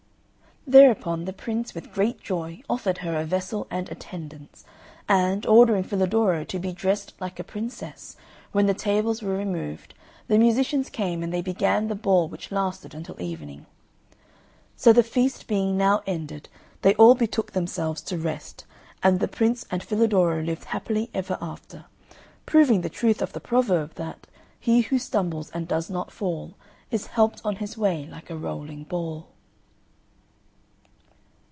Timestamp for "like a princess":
7.19-8.15